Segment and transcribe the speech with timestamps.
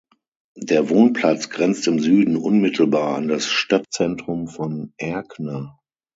[0.57, 5.77] Der Wohnplatz grenzt im Süden unmittelbar an das Stadtzentrum von Erkner.